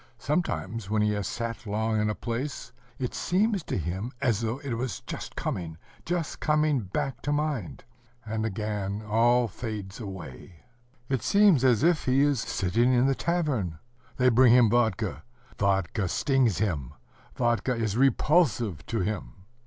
Sometimes 0.17 0.89
when 0.89 1.03
he 1.03 1.11
has 1.11 1.27
sat 1.27 1.67
long 1.67 2.01
in 2.01 2.09
a 2.09 2.15
place, 2.15 2.71
it 2.97 3.13
seems 3.13 3.61
to 3.65 3.77
him 3.77 4.11
as 4.19 4.41
though 4.41 4.57
it 4.63 4.73
were 4.73 4.87
coming, 5.35 5.77
just 6.07 6.39
coming 6.39 6.79
back 6.81 7.21
to 7.21 7.31
mind,... 7.31 7.83
and 8.25 8.43
again 8.43 9.03
all 9.07 9.47
fades 9.47 9.99
away. 9.99 10.63
It 11.07 11.21
seems 11.21 11.63
as 11.63 11.83
if 11.83 12.05
he 12.05 12.21
is 12.21 12.39
sitting 12.39 12.91
in 12.93 13.05
the 13.05 13.13
tavern: 13.13 13.77
they 14.17 14.29
bring 14.29 14.53
him 14.53 14.71
vodka; 14.71 15.21
vodka 15.59 16.07
stings 16.07 16.57
him; 16.57 16.95
vodka 17.35 17.75
is 17.75 17.95
repulsive 17.95 18.83
to 18.87 19.01
him. 19.01 19.33